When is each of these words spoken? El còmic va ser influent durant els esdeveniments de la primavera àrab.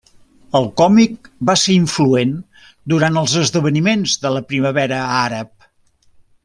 El 0.59 0.63
còmic 0.79 1.29
va 1.49 1.55
ser 1.65 1.75
influent 1.81 2.33
durant 2.95 3.21
els 3.23 3.37
esdeveniments 3.45 4.19
de 4.25 4.35
la 4.39 4.45
primavera 4.55 5.07
àrab. 5.23 5.53